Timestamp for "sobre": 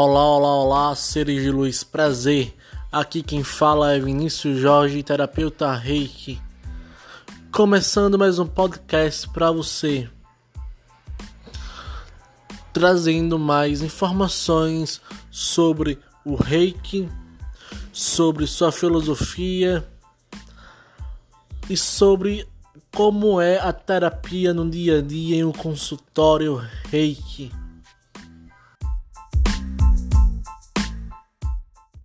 15.32-15.98, 17.92-18.46, 21.76-22.46